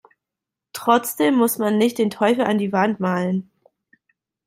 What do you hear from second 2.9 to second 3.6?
malen.